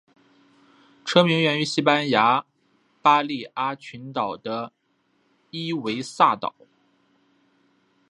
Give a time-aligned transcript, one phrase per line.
[1.05, 2.43] 车名源自西班牙
[3.03, 4.73] 巴利阿里群岛的
[5.51, 6.55] 伊维萨岛。